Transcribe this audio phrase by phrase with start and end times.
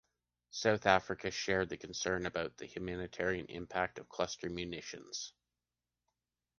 [0.49, 5.31] South Africa shared the concern about the humanitarian impact of cluster munitions.